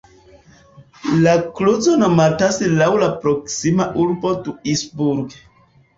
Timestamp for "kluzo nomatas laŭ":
1.59-2.89